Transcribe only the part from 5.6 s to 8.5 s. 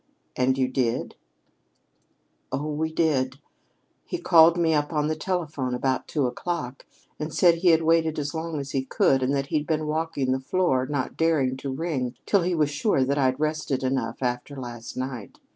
about two o'clock, and said he had waited as